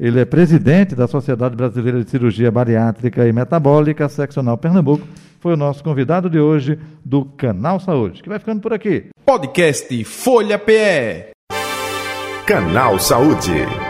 Ele 0.00 0.18
é 0.18 0.24
presidente 0.24 0.94
da 0.94 1.06
Sociedade 1.06 1.54
Brasileira 1.54 2.02
de 2.02 2.08
Cirurgia 2.08 2.50
Bariátrica 2.50 3.28
e 3.28 3.32
Metabólica, 3.34 4.08
seccional 4.08 4.56
Pernambuco. 4.56 5.06
Foi 5.40 5.52
o 5.52 5.56
nosso 5.58 5.84
convidado 5.84 6.30
de 6.30 6.40
hoje 6.40 6.78
do 7.04 7.26
Canal 7.26 7.78
Saúde, 7.78 8.22
que 8.22 8.28
vai 8.28 8.38
ficando 8.38 8.62
por 8.62 8.72
aqui. 8.72 9.10
Podcast 9.26 10.02
Folha 10.04 10.58
PE. 10.58 11.32
Canal 12.46 12.98
Saúde. 12.98 13.89